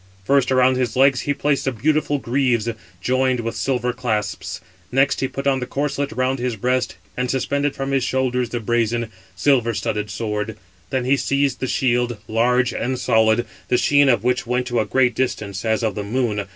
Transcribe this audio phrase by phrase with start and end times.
[0.23, 2.67] First around his legs he placed the beautiful greaves,
[3.01, 4.59] joined with silver clasps,
[4.91, 8.59] next he put on the corslet round his breast, and suspended from his shoulders the
[8.59, 10.57] brazen, silver studded sword;
[10.89, 14.85] then he seized the shield, large and solid, the sheen of which went to a
[14.85, 16.45] great distance, as of the moon.